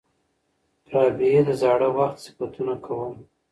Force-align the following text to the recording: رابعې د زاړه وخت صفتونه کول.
رابعې 0.91 1.41
د 1.47 1.49
زاړه 1.61 1.89
وخت 1.97 2.17
صفتونه 2.25 2.73
کول. 2.85 3.13